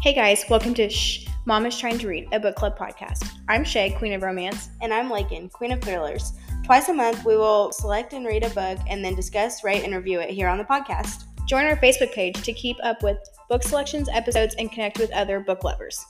[0.00, 3.32] Hey guys, welcome to Shh, Mom is Trying to Read, a book club podcast.
[3.48, 4.68] I'm Shae, Queen of Romance.
[4.80, 6.34] And I'm Laken, Queen of Thrillers.
[6.64, 9.92] Twice a month, we will select and read a book and then discuss, rate, and
[9.92, 11.24] review it here on the podcast.
[11.48, 13.18] Join our Facebook page to keep up with
[13.48, 16.00] book selections, episodes, and connect with other book lovers.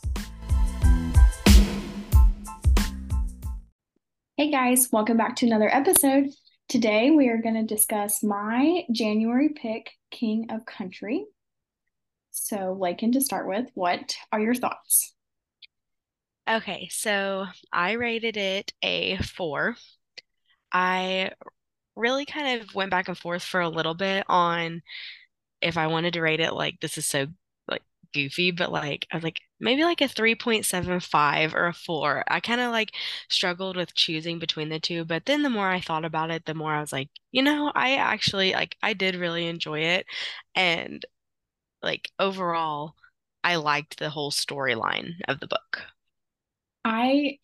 [4.37, 6.27] Hey guys, welcome back to another episode.
[6.69, 11.25] Today we are going to discuss my January pick, King of Country.
[12.45, 15.15] So, Laken, to start with, what are your thoughts?
[16.49, 19.77] Okay, so I rated it a four.
[20.73, 21.33] I
[21.97, 24.83] really kind of went back and forth for a little bit on
[25.63, 27.27] if I wanted to rate it like this is so
[27.69, 27.83] like
[28.15, 32.25] goofy, but like I was like maybe like a 3.75 or a 4.
[32.29, 32.93] I kind of like
[33.31, 36.55] struggled with choosing between the two, but then the more I thought about it, the
[36.55, 40.07] more I was like, you know, I actually like I did really enjoy it
[40.55, 41.05] and
[41.83, 42.95] like overall
[43.45, 45.83] I liked the whole storyline of the book.
[46.85, 47.39] I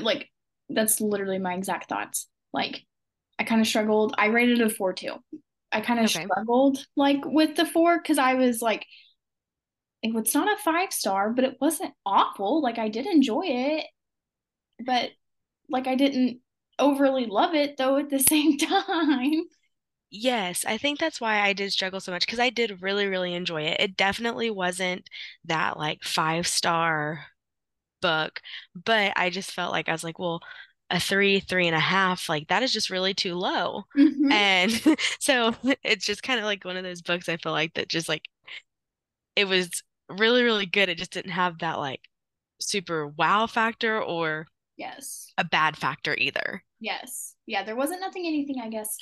[0.00, 0.30] like
[0.68, 2.28] that's literally my exact thoughts.
[2.52, 2.84] Like
[3.38, 4.14] I kind of struggled.
[4.18, 5.14] I rated it a 4 too.
[5.72, 6.24] I kind of okay.
[6.24, 8.86] struggled like with the 4 cuz I was like
[10.02, 12.60] it's not a 5 star, but it wasn't awful.
[12.60, 13.86] Like I did enjoy it.
[14.84, 15.10] But
[15.68, 16.40] like I didn't
[16.78, 19.44] overly love it though at the same time.
[20.16, 23.34] Yes, I think that's why I did struggle so much because I did really, really
[23.34, 23.80] enjoy it.
[23.80, 25.10] It definitely wasn't
[25.44, 27.26] that like five star
[28.00, 28.40] book,
[28.76, 30.40] but I just felt like I was like, well,
[30.88, 33.86] a three, three and a half, like that is just really too low.
[33.98, 34.30] Mm-hmm.
[34.30, 34.70] And
[35.18, 38.08] so it's just kind of like one of those books I feel like that just
[38.08, 38.22] like
[39.34, 40.88] it was really, really good.
[40.88, 42.02] It just didn't have that like
[42.60, 46.62] super wow factor or yes, a bad factor either.
[46.78, 47.34] Yes.
[47.46, 48.96] Yeah, there wasn't nothing anything I guess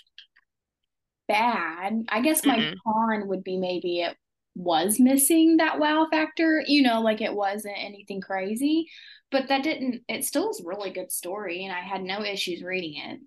[1.32, 2.04] bad.
[2.08, 4.16] I guess my mm con would be maybe it
[4.54, 8.86] was missing that wow factor, you know, like it wasn't anything crazy,
[9.30, 12.96] but that didn't, it still a really good story and I had no issues reading
[12.96, 13.20] it.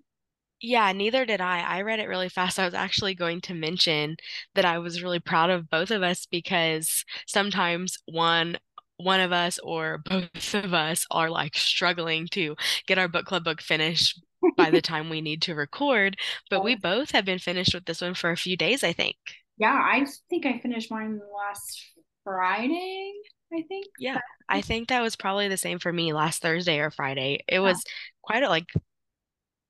[0.60, 1.60] Yeah, neither did I.
[1.60, 2.58] I read it really fast.
[2.58, 4.16] I was actually going to mention
[4.54, 8.58] that I was really proud of both of us because sometimes one
[8.98, 12.56] one of us or both of us are like struggling to
[12.86, 14.22] get our book club book finished
[14.56, 16.16] by the time we need to record.
[16.50, 19.16] But we both have been finished with this one for a few days, I think.
[19.58, 21.82] Yeah, I think I finished mine last
[22.24, 23.12] Friday,
[23.52, 23.86] I think.
[23.98, 27.44] Yeah, I think that was probably the same for me last Thursday or Friday.
[27.48, 27.82] It was
[28.22, 28.66] quite a, like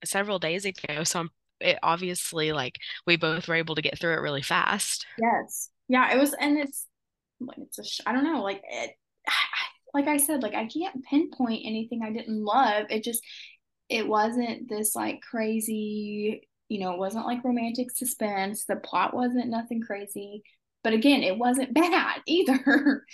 [0.04, 1.04] several days ago.
[1.04, 5.06] So I'm, it obviously like we both were able to get through it really fast.
[5.18, 5.70] Yes.
[5.88, 6.86] Yeah, it was, and it's
[7.40, 8.90] like, it's a, I don't know, like it,
[9.94, 12.86] like I said, like I can't pinpoint anything I didn't love.
[12.90, 13.22] It just,
[13.88, 18.64] it wasn't this like crazy, you know, it wasn't like romantic suspense.
[18.64, 20.42] The plot wasn't nothing crazy.
[20.82, 23.04] But again, it wasn't bad either.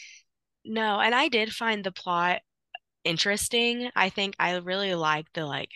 [0.65, 2.41] No, and I did find the plot
[3.05, 3.91] interesting.
[3.97, 5.71] I think I really like the like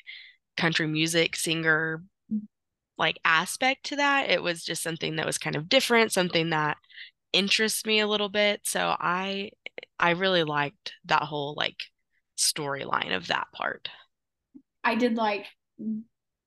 [0.57, 2.03] country music singer
[2.99, 4.31] like aspect to that.
[4.31, 6.77] It was just something that was kind of different, something that
[7.33, 8.61] interests me a little bit.
[8.65, 9.51] So I
[9.99, 11.77] I really liked that whole like
[12.39, 13.89] storyline of that part.
[14.87, 15.47] I did like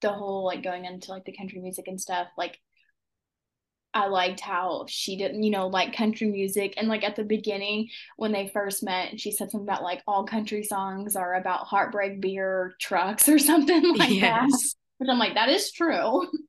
[0.02, 2.30] the whole like going into like the country music and stuff.
[2.38, 2.58] Like
[3.94, 6.76] I liked how she didn't, you know, like country music.
[6.78, 10.24] And like at the beginning, when they first met, she said something about like all
[10.24, 14.22] country songs are about heartbreak beer trucks or something like yes.
[14.22, 14.76] that.
[15.00, 16.26] But I'm like, that is true.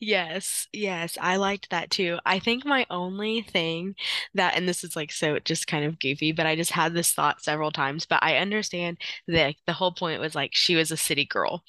[0.00, 2.18] Yes, yes, I liked that too.
[2.24, 3.94] I think my only thing
[4.34, 7.12] that, and this is like so just kind of goofy, but I just had this
[7.12, 10.96] thought several times, but I understand that the whole point was like she was a
[10.96, 11.62] city girl.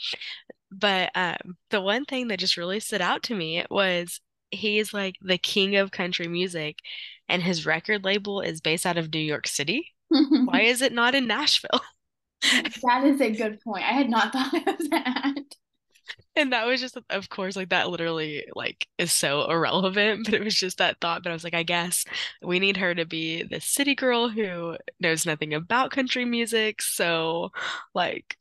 [0.71, 4.19] But um, the one thing that just really stood out to me was
[4.51, 6.77] he's like the king of country music,
[7.29, 9.93] and his record label is based out of New York City.
[10.45, 11.81] Why is it not in Nashville?
[12.41, 13.83] that is a good point.
[13.83, 15.35] I had not thought of that
[16.37, 20.43] and that was just of course like that literally like is so irrelevant but it
[20.43, 22.05] was just that thought but i was like i guess
[22.41, 27.49] we need her to be the city girl who knows nothing about country music so
[27.93, 28.37] like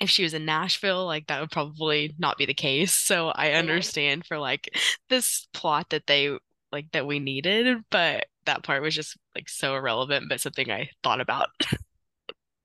[0.00, 2.94] if she was in Nashville, like that would probably not be the case.
[2.94, 4.74] So I understand for like
[5.10, 6.36] this plot that they
[6.72, 10.88] like that we needed, but that part was just like so irrelevant, but something I
[11.02, 11.48] thought about.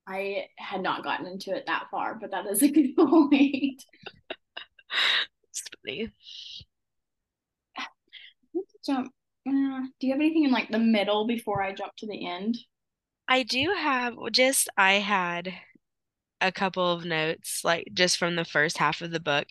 [0.07, 3.83] I had not gotten into it that far, but that is a good point.
[5.49, 6.11] it's funny.
[8.85, 9.11] Jump.
[9.47, 12.57] Uh, do you have anything in like the middle before I jump to the end?
[13.27, 15.53] I do have just I had
[16.41, 19.47] a couple of notes like just from the first half of the book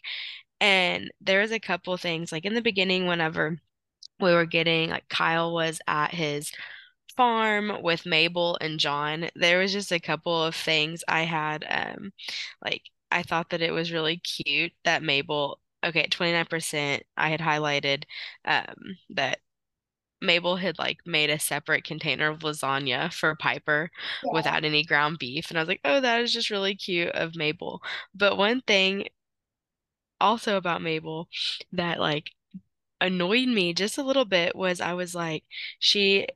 [0.60, 3.58] and there was a couple things like in the beginning whenever
[4.20, 6.52] we were getting like Kyle was at his
[7.16, 12.12] farm with Mabel and John, there was just a couple of things I had um
[12.64, 17.40] like I thought that it was really cute that Mabel okay, at 29% I had
[17.40, 18.04] highlighted
[18.44, 19.40] um that
[20.20, 23.90] Mabel had like made a separate container of lasagna for Piper
[24.22, 24.32] Yeah.
[24.32, 25.50] without any ground beef.
[25.50, 27.82] And I was like, oh, that is just really cute of Mabel.
[28.14, 29.08] But one thing
[30.20, 31.28] also about Mabel
[31.72, 32.30] that like
[33.00, 35.44] annoyed me just a little bit was I was like,
[35.78, 36.28] she,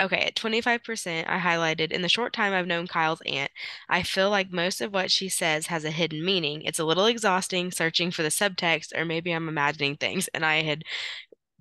[0.00, 3.50] okay, at 25%, I highlighted in the short time I've known Kyle's aunt,
[3.88, 6.62] I feel like most of what she says has a hidden meaning.
[6.62, 10.28] It's a little exhausting searching for the subtext, or maybe I'm imagining things.
[10.34, 10.84] And I had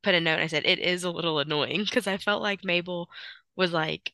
[0.03, 2.63] put a note and I said, it is a little annoying because I felt like
[2.65, 3.09] Mabel
[3.55, 4.13] was like,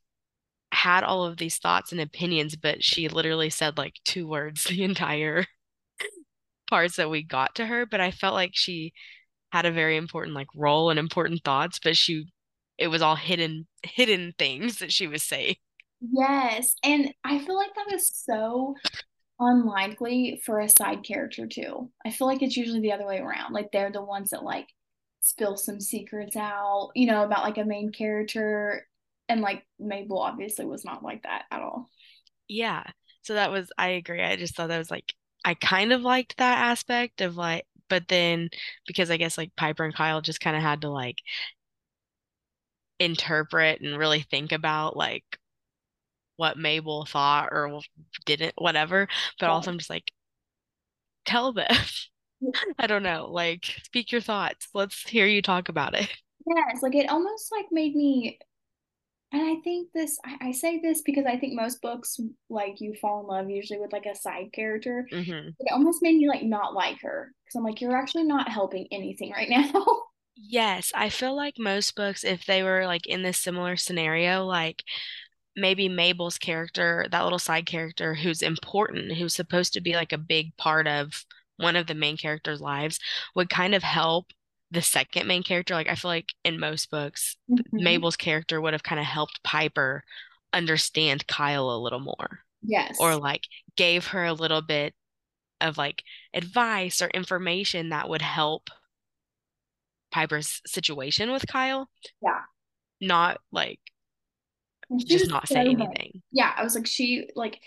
[0.73, 4.83] had all of these thoughts and opinions, but she literally said like two words the
[4.83, 5.45] entire
[6.69, 7.85] parts that we got to her.
[7.85, 8.93] But I felt like she
[9.51, 12.27] had a very important like role and important thoughts, but she
[12.77, 15.55] it was all hidden hidden things that she was saying.
[16.01, 16.75] Yes.
[16.83, 18.75] And I feel like that is so
[19.39, 21.89] unlikely for a side character too.
[22.05, 23.53] I feel like it's usually the other way around.
[23.53, 24.67] Like they're the ones that like
[25.21, 28.87] spill some secrets out, you know, about like a main character.
[29.29, 31.89] And like Mabel obviously was not like that at all.
[32.47, 32.83] Yeah.
[33.21, 34.21] So that was I agree.
[34.21, 35.13] I just thought that was like
[35.45, 38.49] I kind of liked that aspect of like but then
[38.87, 41.17] because I guess like Piper and Kyle just kind of had to like
[43.03, 45.25] interpret and really think about like
[46.37, 47.81] what Mabel thought or
[48.25, 49.07] didn't, whatever.
[49.39, 49.53] But Yeah.
[49.53, 50.11] also, I'm just like,
[51.25, 51.67] tell them.
[52.79, 53.27] I don't know.
[53.29, 54.67] Like, speak your thoughts.
[54.73, 56.09] Let's hear you talk about it.
[56.45, 58.39] Yes, like it almost like made me,
[59.31, 62.19] and I think this, I, I say this because I think most books,
[62.49, 65.07] like you fall in love usually with like a side character.
[65.11, 68.49] hmm It almost made me like not like her because I'm like, you're actually not
[68.49, 69.71] helping anything right now.
[70.35, 74.83] Yes, I feel like most books, if they were like in this similar scenario, like
[75.55, 80.17] maybe Mabel's character, that little side character who's important, who's supposed to be like a
[80.17, 81.25] big part of
[81.57, 82.99] one of the main characters' lives,
[83.35, 84.31] would kind of help
[84.71, 85.73] the second main character.
[85.75, 87.79] Like I feel like in most books, Mhm.
[87.79, 90.03] Mabel's character would have kind of helped Piper
[90.53, 92.97] understand Kyle a little more, Yes.
[92.97, 93.43] or like
[93.77, 94.95] gave her a little bit
[95.61, 96.03] of like
[96.33, 98.69] advice or information that would help
[100.11, 101.89] Piper's situation with Kyle,
[102.21, 102.41] Yeah.
[103.01, 103.79] not like
[104.89, 106.21] And she just not so say like, anything.
[106.31, 107.59] yeah, I was like, she like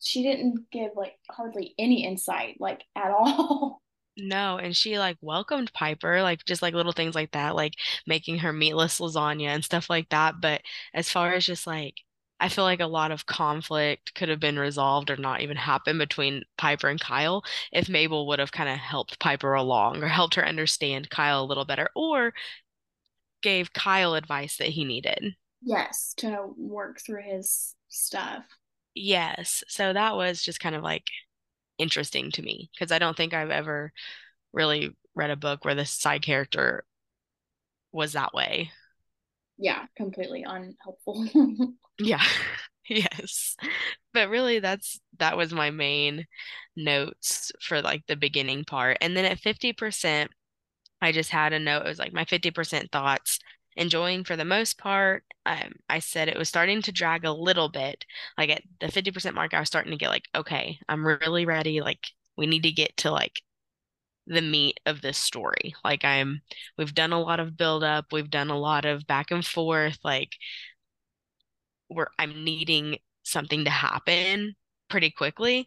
[0.00, 3.80] she didn't give like hardly any insight like at all.
[4.16, 7.74] No, and she like welcomed Piper, like just like little things like that, like
[8.06, 10.40] making her meatless lasagna and stuff like that.
[10.40, 10.62] But
[10.92, 11.94] as far as just like,
[12.40, 15.98] I feel like a lot of conflict could have been resolved or not even happened
[15.98, 20.34] between Piper and Kyle if Mabel would have kind of helped Piper along or helped
[20.36, 22.32] her understand Kyle a little better or
[23.42, 25.36] gave Kyle advice that he needed.
[25.62, 28.44] Yes, to work through his stuff.
[28.94, 31.06] Yes, so that was just kind of like
[31.78, 33.92] interesting to me because I don't think I've ever
[34.52, 36.84] really read a book where the side character
[37.92, 38.70] was that way.
[39.58, 41.26] Yeah, completely unhelpful.
[42.00, 42.22] Yeah.
[42.92, 43.54] Yes.
[44.12, 46.26] But really that's that was my main
[46.74, 48.98] notes for like the beginning part.
[49.00, 50.32] And then at 50%,
[51.00, 51.82] I just had a note.
[51.86, 53.38] It was like my 50% thoughts.
[53.76, 55.24] Enjoying for the most part.
[55.46, 58.04] Um, I said it was starting to drag a little bit.
[58.36, 61.80] Like at the 50% mark, I was starting to get like, okay, I'm really ready.
[61.80, 63.40] Like we need to get to like
[64.26, 65.74] the meat of this story.
[65.84, 66.42] Like I'm,
[66.78, 69.98] we've done a lot of build up, we've done a lot of back and forth.
[70.04, 70.32] Like
[71.90, 74.54] we're, I'm needing something to happen
[74.88, 75.66] pretty quickly.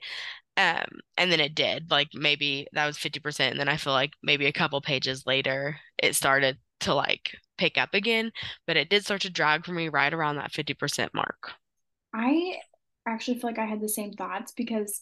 [0.57, 0.85] Um,
[1.17, 1.89] and then it did.
[1.89, 3.51] Like maybe that was 50%.
[3.51, 7.77] And then I feel like maybe a couple pages later, it started to like pick
[7.77, 8.31] up again.
[8.67, 11.51] But it did start to drag for me right around that 50% mark.
[12.13, 12.57] I
[13.07, 15.01] actually feel like I had the same thoughts because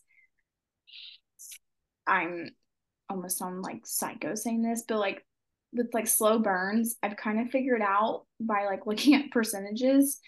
[2.08, 2.50] I'm
[3.10, 5.25] almost sound like psycho saying this, but like
[5.74, 10.20] with like slow burns, I've kind of figured out by like looking at percentages,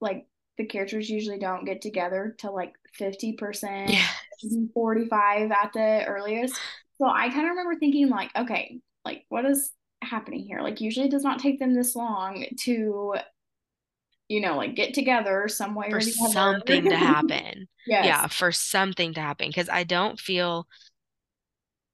[0.00, 0.26] like
[0.58, 4.06] the characters usually don't get together till like 50%, Yeah.
[4.74, 6.54] 45 at the earliest.
[6.98, 9.72] So I kind of remember thinking like, okay, like what is
[10.02, 10.60] happening here?
[10.62, 13.14] Like usually it does not take them this long to,
[14.28, 17.68] you know, like get together some way For or something to happen.
[17.88, 18.04] Yes.
[18.04, 19.46] Yeah, for something to happen.
[19.46, 20.66] Because I don't feel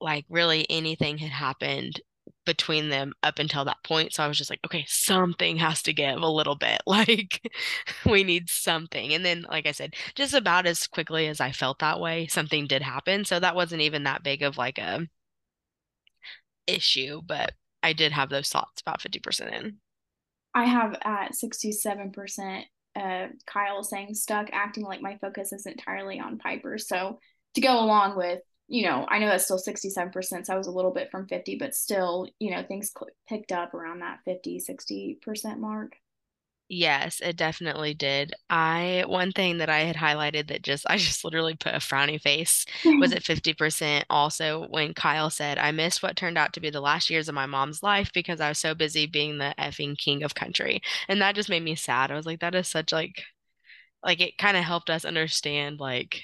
[0.00, 2.00] like really anything had happened
[2.44, 4.12] between them up until that point.
[4.12, 6.80] So I was just like, okay, something has to give a little bit.
[6.92, 7.40] Like
[8.04, 9.14] we need something.
[9.14, 12.66] And then, like I said, just about as quickly as I felt that way, something
[12.66, 13.24] did happen.
[13.24, 15.06] So that wasn't even that big of like a
[16.66, 19.78] issue, but I did have those thoughts about 50% in.
[20.54, 26.38] I have at 67% uh, Kyle saying stuck, acting like my focus is entirely on
[26.38, 26.78] Piper.
[26.78, 27.18] So
[27.54, 28.40] to go along with,
[28.72, 31.56] you know, I know that's still 67%, so I was a little bit from 50,
[31.56, 35.92] but still, you know, things cl- picked up around that 50, 60% mark.
[36.68, 38.32] Yes, it definitely did.
[38.48, 42.18] I one thing that I had highlighted that just I just literally put a frowny
[42.20, 42.64] face
[42.98, 46.80] was at 50% also when Kyle said, I missed what turned out to be the
[46.80, 50.22] last years of my mom's life because I was so busy being the effing king
[50.22, 50.80] of country.
[51.08, 52.10] And that just made me sad.
[52.10, 53.22] I was like, that is such like
[54.04, 56.22] like it kind of helped us understand like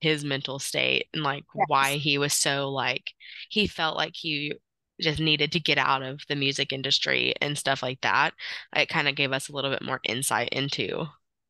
[0.00, 3.12] his mental state and like why he was so like
[3.50, 4.54] he felt like he
[5.00, 8.34] just needed to get out of the music industry and stuff like that.
[8.74, 11.06] It kind of gave us a little bit more insight into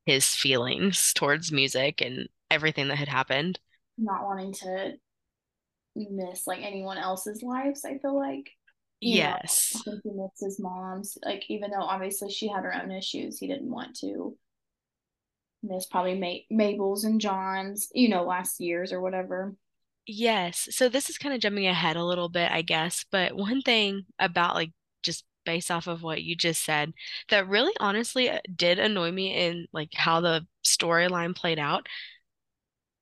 [0.07, 3.59] his feelings towards music and everything that had happened.
[3.99, 4.99] Not wanting to
[5.97, 8.51] miss like anyone else's lives, I feel like.
[9.03, 9.39] You know,
[9.75, 9.83] I Yes.
[9.85, 11.17] think he missed his mom's.
[11.25, 14.37] Like, even though obviously she had her own issues, he didn't want to
[15.63, 19.55] miss probably Ma- Mabel's and John's, you know, last year's or whatever.
[20.07, 20.69] Yes.
[20.71, 24.07] So this is kind of jumping ahead a little bit, I guess, but one thing
[24.19, 24.73] about like
[25.03, 26.93] just based off of what you just said
[27.31, 31.87] that really honestly uh, did annoy me in like how the storyline played out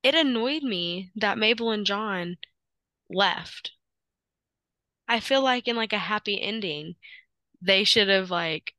[0.07, 2.37] it annoyed me that Mabel and John
[3.11, 3.73] left.
[5.09, 6.95] I feel like in like a happy ending,
[7.61, 8.76] they should have like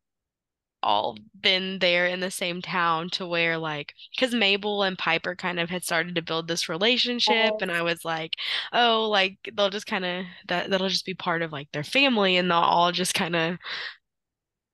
[0.87, 5.59] all been there in the same town to where like because Mabel and Piper kind
[5.59, 7.57] of had started to build this relationship oh.
[7.61, 8.33] and I was like,
[8.71, 12.37] oh, like they'll just kind of that that'll just be part of like their family
[12.37, 13.57] and they'll all just kind of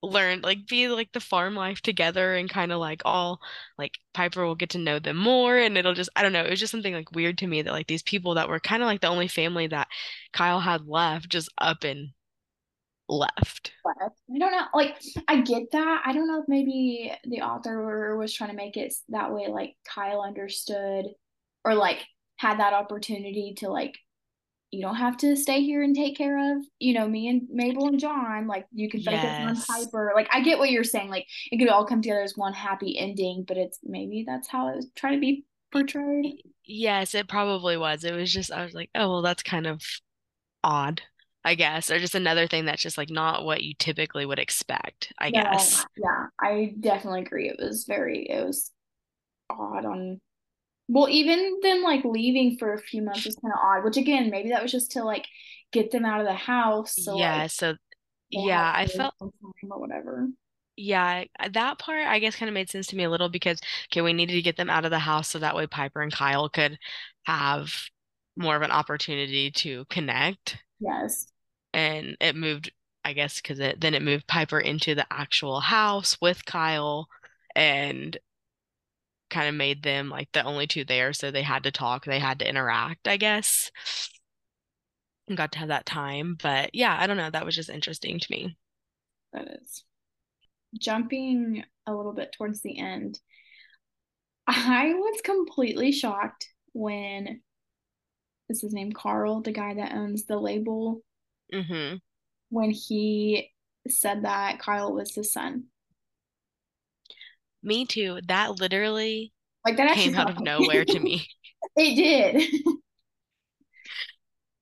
[0.03, 3.39] learn like be like the farm life together and kind of like all
[3.79, 6.49] like Piper will get to know them more and it'll just I don't know it
[6.49, 8.87] was just something like weird to me that like these people that were kind of
[8.87, 9.87] like the only family that
[10.31, 12.09] Kyle had left just up and
[13.09, 13.71] left.
[13.85, 14.07] I
[14.37, 14.65] don't know.
[14.73, 14.95] Like,
[15.27, 16.03] I get that.
[16.05, 19.75] I don't know if maybe the author was trying to make it that way, like
[19.85, 21.05] Kyle understood
[21.65, 21.99] or like
[22.37, 23.97] had that opportunity to like
[24.71, 27.87] you don't have to stay here and take care of, you know, me and Mabel
[27.87, 28.47] and John.
[28.47, 29.65] Like you can focus on Yes.
[29.67, 30.13] Piper.
[30.15, 31.09] Like I get what you're saying.
[31.09, 34.69] Like it could all come together as one happy ending, but it's maybe that's how
[34.69, 36.41] it was trying to be portrayed.
[36.65, 38.03] Yes, it probably was.
[38.03, 39.83] It was just I was like, oh well that's kind of
[40.63, 41.01] odd,
[41.45, 45.13] I guess, or just another thing that's just like not what you typically would expect,
[45.19, 45.87] I No, guess.
[45.95, 47.49] yeah, I definitely agree.
[47.49, 48.71] It was very, it was
[49.49, 50.21] odd on,
[50.89, 54.29] well, even them like leaving for a few months was kind of odd, which again,
[54.31, 55.27] maybe that was just to like
[55.73, 56.97] get them out of the house.
[56.97, 57.75] So like Yeah, so
[58.29, 59.15] yeah, I felt
[59.69, 60.29] or whatever.
[60.75, 63.59] Yeah, that part I guess kind of made sense to me a little because
[63.91, 66.11] okay, we needed to get them out of the house so that way Piper and
[66.11, 66.79] Kyle could
[67.25, 67.71] have
[68.35, 70.57] more of an opportunity to connect.
[70.79, 71.32] Yes.
[71.73, 72.71] And it moved,
[73.03, 77.07] I guess, because it then it moved Piper into the actual house with Kyle
[77.55, 78.17] and
[79.29, 82.19] kind of made them like the only two there, so they had to talk, they
[82.19, 83.71] had to interact, I guess,
[85.27, 86.37] and got to have that time.
[86.41, 88.55] But yeah, I don't know, that was just interesting to me.
[89.33, 89.83] That is.
[90.79, 93.19] Jumping a little bit towards the end,
[94.47, 97.41] I was completely shocked when
[98.47, 101.01] this is his name Carl, the guy that owns the label,
[101.51, 102.01] hmm
[102.49, 103.51] when he
[103.87, 105.65] said that Kyle was his son.
[107.63, 108.19] Me too.
[108.27, 109.33] That literally
[109.65, 111.29] Like that came out of nowhere to me.
[111.77, 112.51] It did,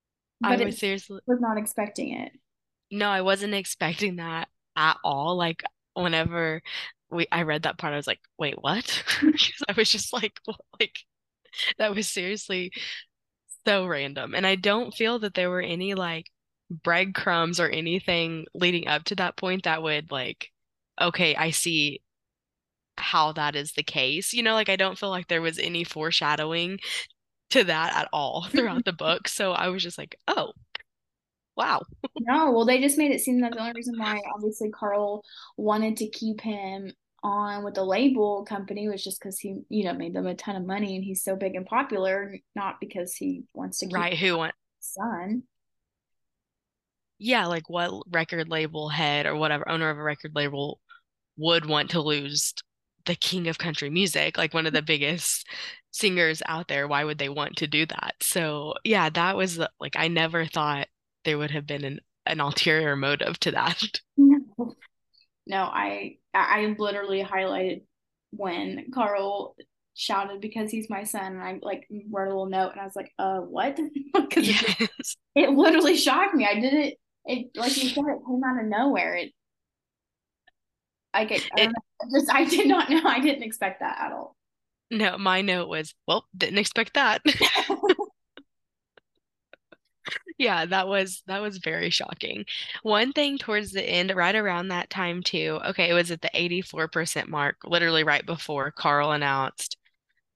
[0.43, 2.31] I but was seriously, was not expecting it.
[2.91, 5.35] no, I wasn't expecting that at all.
[5.37, 6.61] Like whenever
[7.09, 9.03] we I read that part, I was like, wait, what?
[9.21, 10.59] Because I was just like, what?
[10.79, 10.95] like
[11.79, 12.73] that was seriously
[13.67, 14.35] so random.
[14.35, 16.27] And I don't feel that there were any like
[16.71, 20.51] breadcrumbs or anything leading up to that point that would like,
[20.99, 22.01] okay, I see
[22.97, 24.33] how that is the case.
[24.33, 26.79] You know, like I don't feel like there was any foreshadowing
[27.51, 29.27] to that at all throughout the book.
[29.27, 30.53] So I was just like, oh,
[31.55, 31.81] wow.
[32.19, 35.23] No, well, they just made it seem that the only reason why obviously Carl
[35.57, 36.91] wanted to keep him
[37.23, 40.55] on with the label company was just because he, you know, made them a ton
[40.55, 44.17] of money and he's so big and popular, not because he wants to keep Right,
[44.17, 45.43] who his son.
[47.21, 50.79] Yeah, like what record label head or whatever owner of a record label
[51.37, 52.53] would want to lose
[53.05, 55.47] the king of country music, like one of the biggest
[55.91, 56.87] singers out there.
[56.87, 58.15] Why would they want to do that?
[58.21, 60.87] So, yeah, that was the- like I never thought
[61.25, 63.81] there would have been an an ulterior motive to that.
[64.17, 64.75] No,
[65.47, 67.83] no, I I literally highlighted
[68.31, 69.55] when Carl
[69.95, 72.95] shouted because he's my son and I like wrote a little note and I was
[72.95, 73.77] like, uh, what?
[74.13, 75.17] Because it Yes.
[75.35, 76.45] it literally shocked me.
[76.45, 76.93] I did
[77.25, 77.49] it.
[77.55, 79.15] Like you said, it came out of nowhere.
[79.15, 79.33] It
[81.13, 81.71] I it,
[82.11, 83.01] just I did not know.
[83.03, 84.35] I didn't expect that at all.
[84.89, 87.21] No, my note was, well, didn't expect that.
[90.37, 92.45] Yeah, that was that was very shocking.
[92.81, 95.59] One thing towards the end, right around that time too.
[95.67, 99.77] Okay, it was at the 84% mark, literally right before Carl announced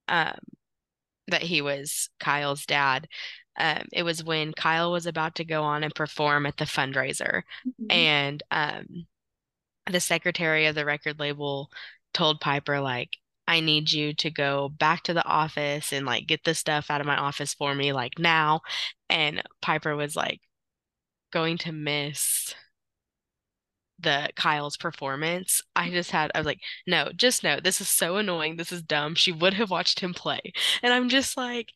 [0.07, 0.37] um,
[1.29, 3.07] that he was Kyle's dad.
[3.57, 7.43] Um, it was when Kyle was about to go on and perform at the fundraiser,
[7.67, 7.91] mm-hmm.
[7.91, 9.05] and um,
[9.89, 11.69] the secretary of the record label
[12.13, 13.09] told Piper like,
[13.47, 17.01] I need you to go back to the office and like get this stuff out
[17.01, 18.61] of my office for me like now.
[19.09, 20.41] And Piper was like
[21.31, 22.55] going to miss
[23.99, 25.61] the Kyle's performance.
[25.75, 28.57] I just had I was like, no, just no, this is so annoying.
[28.57, 29.15] This is dumb.
[29.15, 30.41] She would have watched him play.
[30.81, 31.69] And I'm just like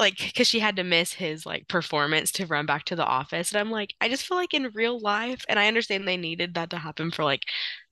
[0.00, 3.52] like because she had to miss his like performance to run back to the office
[3.52, 6.54] and i'm like i just feel like in real life and i understand they needed
[6.54, 7.42] that to happen for like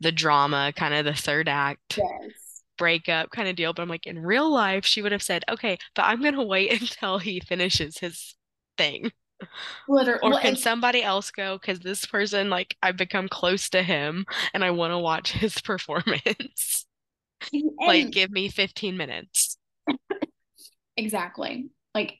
[0.00, 2.48] the drama kind of the third act yes
[2.78, 3.74] breakup kind of deal.
[3.74, 6.42] But I'm like, in real life, she would have said, okay, but I'm going to
[6.42, 8.34] wait until he finishes his
[8.78, 9.10] thing.
[9.88, 10.20] Literally.
[10.22, 11.58] Or can somebody else go?
[11.58, 14.24] Because this person, like, I've become close to him
[14.54, 16.86] and I want to watch his performance.
[17.78, 19.58] like, give me 15 minutes.
[20.96, 21.68] exactly.
[21.98, 22.18] Like,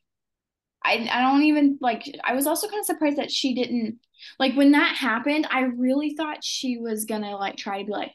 [0.85, 3.99] I, I don't even like I was also kind of surprised that she didn't
[4.39, 8.13] like when that happened I really thought she was gonna like try to be like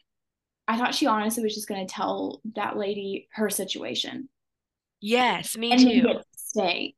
[0.66, 4.28] I thought she honestly was just to tell that lady her situation.
[5.00, 6.20] Yes, me and too.
[6.36, 6.94] stay.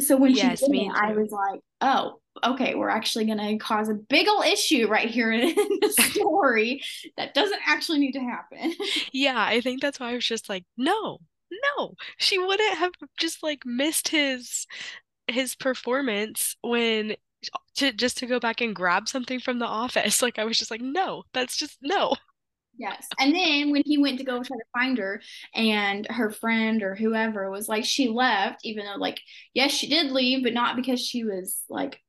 [0.00, 3.88] So when yes, she did it, I was like, "Oh, okay, we're actually to cause
[3.88, 6.82] a big old issue right here in the story
[7.16, 8.74] that doesn't actually need to happen."
[9.12, 11.20] Yeah, I think that's why I was just like, "No,
[11.76, 14.66] no, she wouldn't have just like missed his
[15.28, 17.16] his performance when
[17.76, 20.22] to just to go back and grab something from the office.
[20.22, 22.14] Like I was just like, no, that's just no.
[22.76, 23.06] Yes.
[23.20, 25.22] And then when he went to go try to find her
[25.54, 29.20] and her friend or whoever was like, she left, even though like,
[29.52, 32.00] yes, she did leave, but not because she was like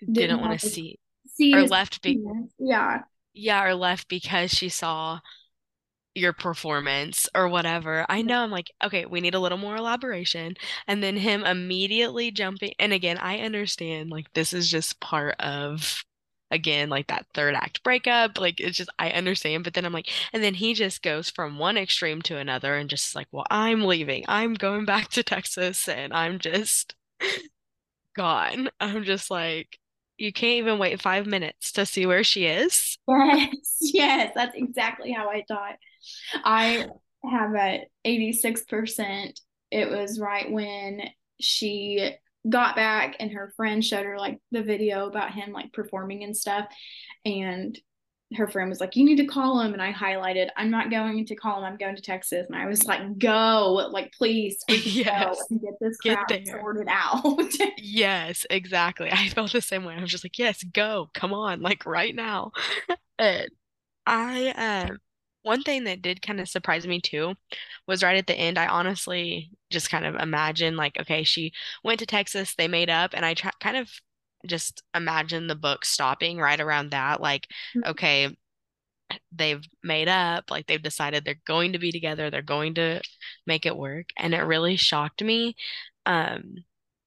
[0.00, 0.98] didn't, didn't want to see,
[1.34, 2.20] see or left be-
[2.58, 3.02] yeah.
[3.32, 5.20] Yeah, or left because she saw
[6.18, 8.04] your performance or whatever.
[8.08, 10.54] I know I'm like, okay, we need a little more elaboration.
[10.86, 12.72] And then him immediately jumping.
[12.78, 16.04] And again, I understand like this is just part of,
[16.50, 18.38] again, like that third act breakup.
[18.38, 19.64] Like it's just, I understand.
[19.64, 22.90] But then I'm like, and then he just goes from one extreme to another and
[22.90, 24.24] just like, well, I'm leaving.
[24.28, 26.94] I'm going back to Texas and I'm just
[28.16, 28.70] gone.
[28.80, 29.78] I'm just like,
[30.16, 32.98] you can't even wait five minutes to see where she is.
[33.08, 35.76] Yes, yes, that's exactly how I thought.
[36.44, 36.86] I
[37.24, 39.40] have at 86%.
[39.70, 41.02] It was right when
[41.40, 42.12] she
[42.48, 46.36] got back and her friend showed her like the video about him like performing and
[46.36, 46.66] stuff.
[47.24, 47.78] And
[48.34, 49.72] her friend was like, You need to call him.
[49.72, 51.64] And I highlighted, I'm not going to call him.
[51.64, 52.46] I'm going to Texas.
[52.46, 55.36] And I was like, Go, like, please yes.
[55.36, 57.40] go and get this crap get sorted out.
[57.78, 59.10] yes, exactly.
[59.10, 59.94] I felt the same way.
[59.94, 62.52] I was just like, Yes, go, come on, like right now.
[63.18, 63.48] and
[64.06, 64.98] I, um,
[65.48, 67.34] one thing that did kind of surprise me too
[67.86, 68.58] was right at the end.
[68.58, 73.12] I honestly just kind of imagined, like, okay, she went to Texas, they made up,
[73.14, 73.90] and I try, kind of
[74.46, 77.22] just imagine the book stopping right around that.
[77.22, 77.90] Like, mm-hmm.
[77.90, 78.36] okay,
[79.32, 83.00] they've made up, like, they've decided they're going to be together, they're going to
[83.46, 84.10] make it work.
[84.18, 85.56] And it really shocked me
[86.04, 86.56] um,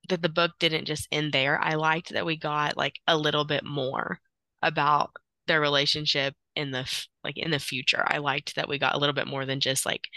[0.10, 1.60] that the book didn't just end there.
[1.62, 4.20] I liked that we got like a little bit more
[4.64, 5.12] about
[5.48, 6.86] their relationship in the
[7.24, 8.04] like in the future.
[8.06, 10.08] I liked that we got a little bit more than just like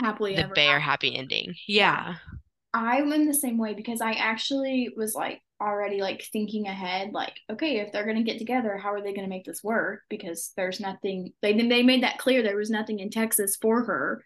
[0.00, 1.54] happily the bare happy ending.
[1.66, 2.16] Yeah.
[2.74, 7.34] I'm in the same way because I actually was like already like thinking ahead like
[7.50, 10.00] okay if they're going to get together how are they going to make this work
[10.10, 14.24] because there's nothing they they made that clear there was nothing in Texas for her.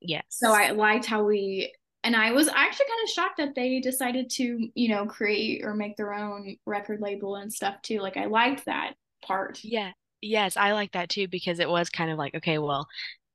[0.00, 0.24] Yes.
[0.30, 1.72] So I liked how we
[2.04, 5.74] and I was actually kind of shocked that they decided to, you know, create or
[5.74, 8.00] make their own record label and stuff too.
[8.00, 9.60] Like I liked that part.
[9.62, 9.92] Yeah.
[10.20, 12.88] Yes, I like that too because it was kind of like, okay, well,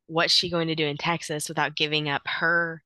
[0.07, 2.81] what's she going to do in Texas without giving up her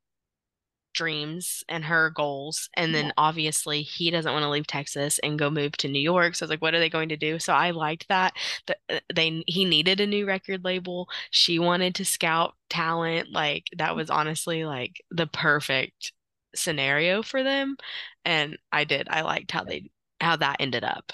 [0.94, 3.12] dreams and her goals and then yeah.
[3.18, 6.50] obviously he doesn't want to leave Texas and go move to New York so it's
[6.50, 8.34] like what are they going to do so I liked that
[8.68, 13.66] that uh, they he needed a new record label she wanted to scout talent like
[13.78, 16.14] that was honestly like the perfect
[16.56, 17.78] scenario for them
[18.26, 21.14] and I did I liked how they how that ended up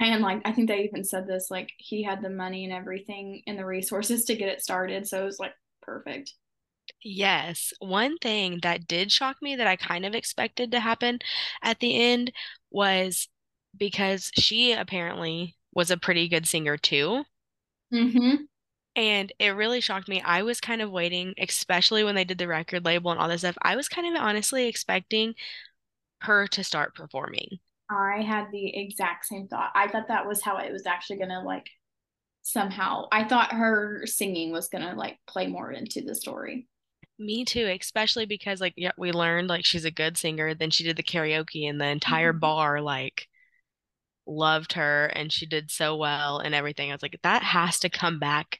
[0.00, 3.42] and like I think they even said this like he had the money and everything
[3.46, 5.06] and the resources to get it started.
[5.06, 6.34] So it was like perfect.
[7.04, 7.72] Yes.
[7.80, 11.18] One thing that did shock me that I kind of expected to happen
[11.62, 12.32] at the end
[12.70, 13.28] was
[13.76, 17.24] because she apparently was a pretty good singer too.
[17.92, 18.44] Mm-hmm.
[18.96, 20.22] And it really shocked me.
[20.22, 23.42] I was kind of waiting, especially when they did the record label and all this
[23.42, 23.58] stuff.
[23.60, 25.34] I was kind of honestly expecting
[26.20, 27.58] her to start performing.
[27.90, 29.72] I had the exact same thought.
[29.74, 31.68] I thought that was how it was actually gonna like
[32.42, 33.08] somehow.
[33.12, 36.66] I thought her singing was gonna like play more into the story.
[37.18, 40.54] Me too, especially because like yeah, we learned like she's a good singer.
[40.54, 42.40] Then she did the karaoke and the entire Mhm.
[42.40, 43.28] bar like
[44.26, 46.90] loved her and she did so well and everything.
[46.90, 48.58] I was like, that has to come back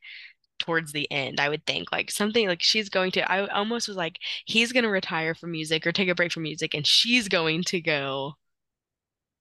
[0.61, 1.93] towards the end, I would think.
[1.93, 5.53] Like something like she's going to, I almost was like, he's going to retire from
[5.53, 8.35] music or take a break from music and she's going to go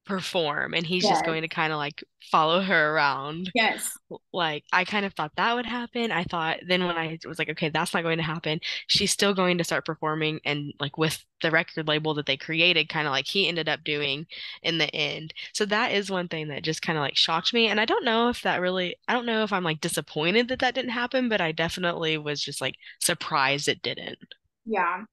[0.06, 3.52] perform and he's just going to kind of like follow her around.
[3.56, 3.98] Yes.
[4.34, 6.12] Like I kind of thought that would happen.
[6.12, 9.34] I thought then when I was like, okay, that's not going to happen, she's still
[9.34, 13.12] going to start performing and like with the record label that they created, kind of
[13.12, 14.26] like he ended up doing
[14.62, 15.34] in the end.
[15.54, 17.68] So that is one thing that just kind of like shocked me.
[17.68, 20.60] And I don't know if that really, I don't know if I'm like disappointed that
[20.60, 24.18] that didn't happen, but I definitely was just like surprised it didn't.
[24.66, 25.04] Yeah.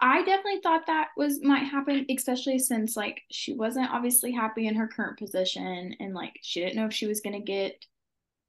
[0.00, 4.74] I definitely thought that was might happen, especially since like she wasn't obviously happy in
[4.76, 7.84] her current position and like she didn't know if she was gonna get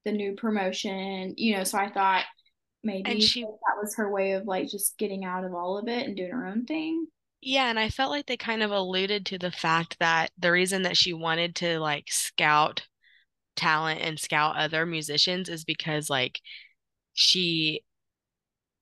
[0.06, 2.26] the new promotion, you know, so I thought
[3.04, 5.88] And maybe she that was her way of like just getting out of all of
[5.90, 7.08] it and doing her own thing.
[7.42, 10.84] Yeah, and I felt like they kind of alluded to the fact that the reason
[10.84, 12.86] that she wanted to like scout
[13.56, 16.42] talent and scout other musicians is because like
[17.14, 17.84] she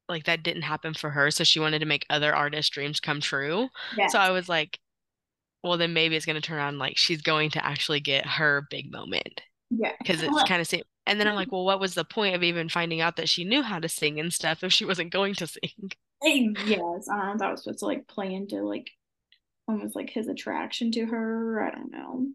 [0.10, 3.20] like that didn't happen for her, so she wanted to make other artists' dreams come
[3.22, 3.70] true.
[4.08, 4.80] So I was like,
[5.64, 8.68] well, then maybe it's going to turn on like she's going to actually get her
[8.70, 9.94] big moment Yeah.
[10.00, 10.84] because it's kind of same.
[11.06, 13.44] And then I'm like, well, what was the point of even finding out that she
[13.46, 15.92] knew how to sing and stuff if she wasn't going to sing?
[16.24, 18.90] yes, I don't know that was supposed to like play into like
[19.68, 21.62] almost like his attraction to her.
[21.64, 22.28] I don't know.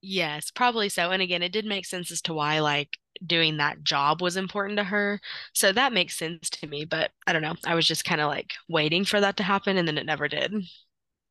[0.00, 1.10] Yes, probably so.
[1.10, 4.78] And again, it did make sense as to why like doing that job was important
[4.78, 5.20] to her.
[5.52, 7.54] So that makes sense to me, but I don't know.
[7.66, 10.28] I was just kind of like waiting for that to happen and then it never
[10.28, 10.54] did.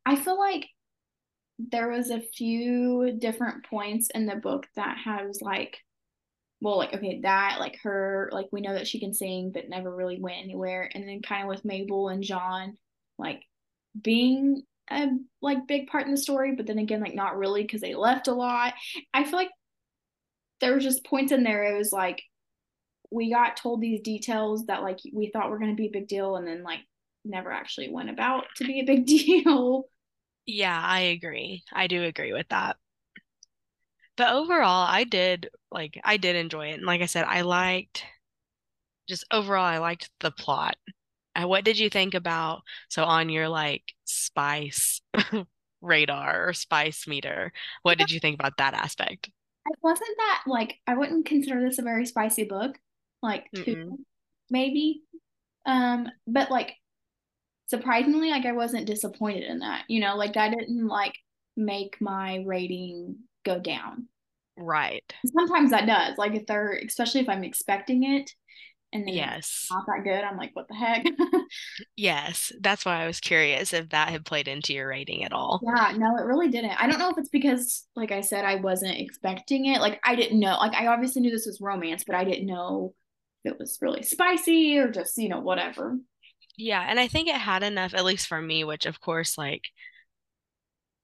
[0.05, 0.67] I feel like
[1.59, 5.79] there was a few different points in the book that has like
[6.61, 9.93] well like okay that like her like we know that she can sing but never
[9.93, 12.77] really went anywhere and then kind of with Mabel and John
[13.17, 13.41] like
[13.99, 15.07] being a
[15.41, 18.27] like big part in the story but then again like not really because they left
[18.27, 18.73] a lot
[19.13, 19.51] I feel like
[20.61, 22.23] there was just points in there it was like
[23.11, 26.07] we got told these details that like we thought were going to be a big
[26.07, 26.81] deal and then like
[27.25, 29.85] never actually went about to be a big deal
[30.47, 31.63] Yeah, I agree.
[31.71, 32.77] I do agree with that.
[34.17, 36.73] But overall, I did like I did enjoy it.
[36.73, 38.03] And like I said, I liked
[39.07, 40.75] just overall I liked the plot.
[41.35, 45.01] Uh, What did you think about so on your like spice
[45.81, 47.53] radar or spice meter?
[47.83, 49.29] What did you think about that aspect?
[49.81, 52.77] Wasn't that like I wouldn't consider this a very spicy book,
[53.21, 53.97] like two Mm-mm.
[54.49, 55.03] maybe.
[55.65, 56.75] Um, but like
[57.67, 59.83] surprisingly, like I wasn't disappointed in that.
[59.87, 61.13] You know, like that didn't like
[61.55, 64.07] make my rating go down.
[64.55, 65.03] Right.
[65.25, 66.17] Sometimes that does.
[66.17, 68.31] Like if they're especially if I'm expecting it
[68.93, 69.67] and then Yes.
[69.69, 71.05] not that good, I'm like, what the heck?
[71.95, 72.51] Yes.
[72.61, 75.65] That's why I was curious if that had played into your rating at all.
[75.65, 76.71] Yeah, no, it really didn't.
[76.79, 79.81] I don't know if it's because, like I said, I wasn't expecting it.
[79.81, 80.55] Like I didn't know.
[80.57, 82.93] Like I obviously knew this was romance, but I didn't know
[83.43, 85.97] if it was really spicy or just, you know, whatever.
[86.57, 89.63] Yeah, and I think it had enough, at least for me, which of course, like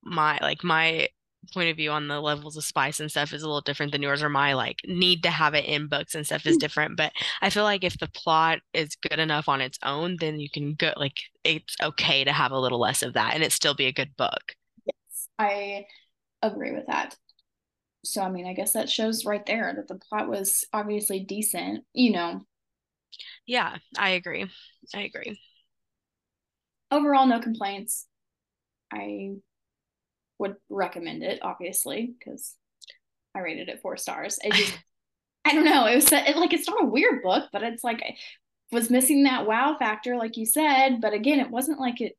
[0.03, 1.07] my like my
[1.53, 4.01] point of view on the levels of spice and stuff is a little different than
[4.01, 6.61] yours, or my like need to have it in books and stuff is mm.
[6.61, 6.97] different.
[6.97, 10.49] But I feel like if the plot is good enough on its own, then you
[10.49, 13.73] can go like it's okay to have a little less of that and it still
[13.75, 14.55] be a good book.
[14.85, 15.85] Yes, I
[16.41, 17.15] agree with that.
[18.05, 21.85] So, I mean, I guess that shows right there that the plot was obviously decent.
[21.93, 22.41] You know,
[23.45, 24.47] Yeah, I agree.
[24.93, 25.39] I agree.
[26.91, 28.07] overall, no complaints.
[28.91, 29.35] I
[30.43, 32.55] would recommend it, obviously, because
[33.33, 34.37] I rated it four stars.
[34.43, 34.77] It just,
[35.45, 35.85] I don't know.
[35.87, 38.17] It was it, like it's not a weird book, but it's like I
[38.71, 40.99] was missing that wow factor, like you said.
[41.01, 42.17] But again, it wasn't like it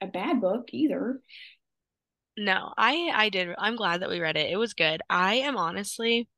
[0.00, 1.20] a bad book either.
[2.36, 3.54] No, I I did.
[3.58, 4.50] I'm glad that we read it.
[4.50, 5.00] It was good.
[5.08, 6.28] I am honestly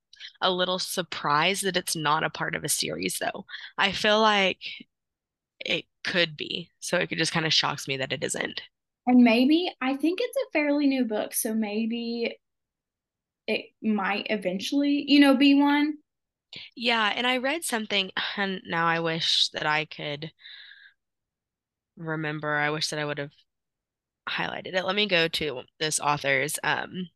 [0.42, 3.46] a little surprised that it's not a part of a series though.
[3.78, 4.61] I feel like
[5.64, 6.70] it could be.
[6.81, 8.61] So it just kind of shocks me that it isn't.
[9.07, 12.38] And maybe I think it's a fairly new book, so maybe
[13.47, 15.99] it might eventually, you know, be one.
[16.77, 20.33] Yeah, and I read something and now I wish that I could
[21.97, 22.57] remember.
[22.57, 23.33] I wish that I would have
[24.29, 24.85] highlighted it.
[24.85, 27.09] Let me go to this author's um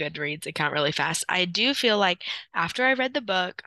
[0.00, 1.24] Goodreads account really fast.
[1.28, 3.62] I do feel like after I read the book,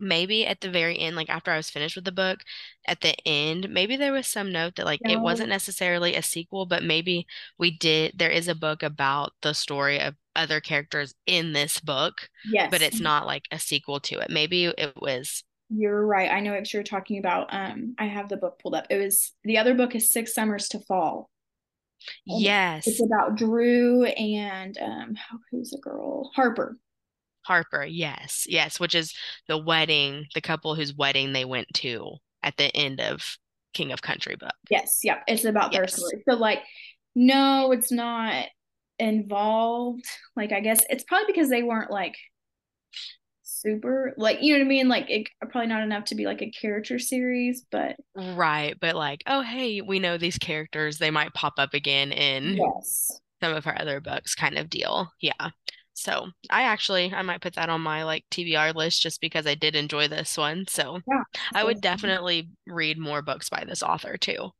[0.00, 2.40] maybe at the very end, like after I was finished with the book,
[2.86, 6.66] at the end, maybe there was some note that like it wasn't necessarily a sequel,
[6.66, 7.26] but maybe
[7.58, 12.28] we did, there is a book about the story of other characters in this book,
[12.44, 12.70] Yes.
[12.70, 14.30] but it's not like a sequel to it.
[14.30, 16.30] Maybe it was, you're right.
[16.30, 17.48] I know what you're talking about.
[17.52, 18.86] Um, I have the book pulled up.
[18.90, 21.30] It was the other book is Six Summers to Fall.
[22.26, 22.44] And
[22.84, 25.16] it's about Drew and um
[25.50, 26.30] who's the girl?
[26.34, 26.76] Harper.
[27.44, 29.14] Harper, yes, yes, which is
[29.48, 33.36] the wedding, the couple whose wedding they went to at the end of
[33.72, 34.54] King of Country book.
[34.70, 35.22] Yes, yep.
[35.26, 36.22] It's about their story.
[36.28, 36.60] So like,
[37.14, 38.46] no, it's not
[38.98, 40.04] involved.
[40.36, 42.14] Like I guess it's probably because they weren't like
[43.42, 44.88] super like you know what I mean?
[44.88, 49.22] Like it probably not enough to be like a character series, but Right, but like,
[49.26, 50.98] oh, hey, we know these characters.
[50.98, 53.10] They might pop up again in yes.
[53.42, 55.10] some of her other books kind of deal.
[55.20, 55.50] Yeah.
[55.94, 59.54] So I actually I might put that on my like TBR list just because I
[59.54, 60.66] did enjoy this one.
[60.68, 61.24] So Yeah.
[61.54, 64.52] I would definitely read more books by this author too.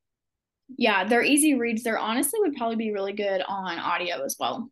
[0.77, 1.83] yeah, they're easy reads.
[1.83, 4.71] They're honestly would probably be really good on audio as well.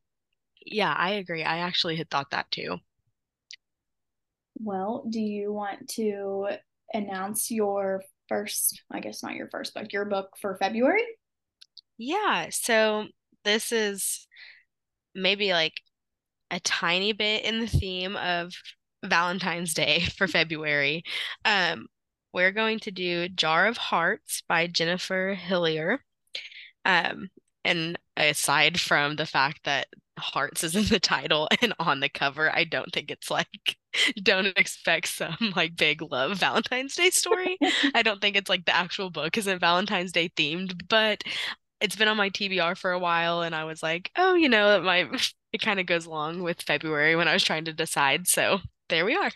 [0.66, 1.44] Yeah, I agree.
[1.44, 2.78] I actually had thought that too.
[4.58, 6.48] Well, do you want to
[6.94, 11.02] announce your first, I guess not your first book, your book for February?
[11.98, 13.08] Yeah, so
[13.44, 14.26] this is
[15.14, 15.74] maybe like
[16.52, 18.54] a tiny bit in the theme of
[19.04, 21.04] Valentine's Day for February.
[21.44, 21.88] Um,
[22.32, 26.00] we're going to do Jar of Hearts by Jennifer Hillier.
[26.84, 27.30] Um,
[27.64, 29.88] and aside from the fact that
[30.18, 33.76] Hearts is in the title and on the cover, I don't think it's like,
[34.22, 37.58] don't expect some like big love Valentine's Day story.
[37.94, 41.24] I don't think it's like the actual book isn't Valentine's Day themed, but
[41.82, 44.76] it's been on my TBR for a while, and I was like, oh, you know,
[44.76, 48.26] it might it kind of goes along with February when I was trying to decide.
[48.26, 49.30] So there we are.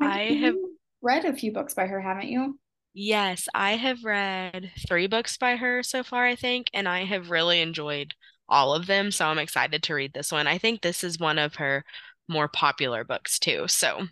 [0.00, 0.56] I I have,
[1.02, 2.58] read a few books by her, haven't you?
[2.92, 7.30] yes, I have read three books by her so far, I think, and I have
[7.30, 8.14] really enjoyed
[8.48, 9.10] all of them.
[9.10, 10.46] So I'm excited to read this one.
[10.46, 11.84] I think this is one of her
[12.28, 13.66] more popular books too.
[13.68, 14.06] So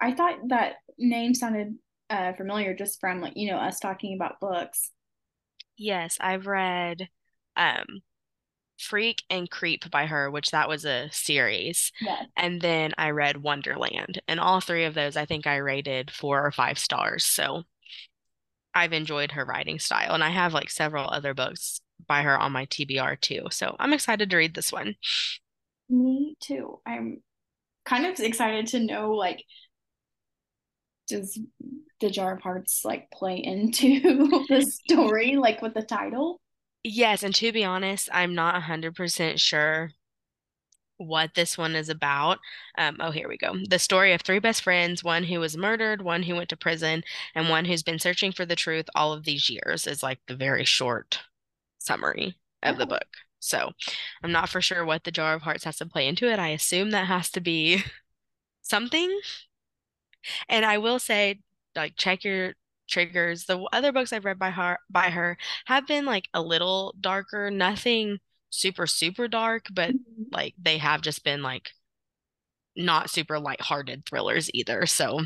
[0.00, 1.76] I thought that name sounded
[2.10, 4.90] uh, familiar just from like, you know, us talking about books.
[5.78, 7.08] Yes, I've read
[7.56, 8.02] um
[8.78, 11.92] Freak and Creep by her, which that was a series.
[12.00, 12.22] Yeah.
[12.36, 14.22] And then I read Wonderland.
[14.28, 17.24] And all three of those I think I rated four or five stars.
[17.24, 17.64] So
[18.74, 20.14] I've enjoyed her writing style.
[20.14, 23.48] And I have like several other books by her on my TBR too.
[23.50, 24.94] So I'm excited to read this one.
[25.88, 26.80] Me too.
[26.86, 27.22] I'm
[27.84, 29.44] kind of excited to know like
[31.08, 31.38] does
[32.00, 34.00] the Jar of Hearts like play into
[34.48, 36.40] the story like with the title?
[36.84, 39.90] Yes, and to be honest, I'm not 100% sure
[40.98, 42.38] what this one is about.
[42.76, 43.54] Um, oh, here we go.
[43.68, 47.02] The story of three best friends, one who was murdered, one who went to prison,
[47.34, 50.36] and one who's been searching for the truth all of these years is like the
[50.36, 51.20] very short
[51.78, 53.06] summary of the book.
[53.40, 53.70] So
[54.22, 56.38] I'm not for sure what the Jar of Hearts has to play into it.
[56.38, 57.82] I assume that has to be
[58.62, 59.20] something.
[60.48, 61.40] And I will say,
[61.76, 62.54] like, check your
[62.88, 63.44] triggers.
[63.46, 65.36] The other books I've read by her by her
[65.66, 68.18] have been like a little darker, nothing
[68.50, 70.32] super, super dark, but Mhm.
[70.32, 71.70] like they have just been like
[72.76, 74.86] not super lighthearted thrillers either.
[74.86, 75.20] So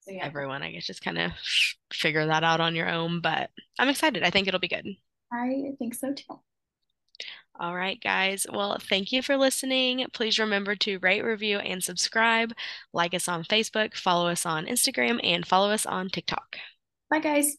[0.00, 1.32] So yeah, everyone, I guess, just kind of
[1.92, 3.20] figure that out on your own.
[3.20, 4.22] But I'm excited.
[4.22, 4.86] I think it'll be good.
[5.30, 6.40] I think so too.
[7.58, 8.46] All right, guys.
[8.52, 10.04] Well, thank you for listening.
[10.12, 12.52] Please remember to rate, review, and subscribe.
[12.92, 16.56] Like us on Facebook, follow us on Instagram, and follow us on TikTok.
[17.10, 17.56] Bye guys.